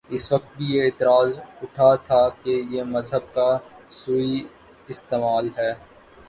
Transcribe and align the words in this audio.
اس 0.09 0.31
وقت 0.31 0.55
بھی 0.57 0.65
یہ 0.65 0.83
اعتراض 0.83 1.37
اٹھا 1.61 1.93
تھاکہ 2.07 2.61
یہ 2.69 2.83
مذہب 2.85 3.33
کا 3.33 3.47
سوئ 3.91 4.31
استعمال 4.87 5.49
ہے۔ 5.57 5.71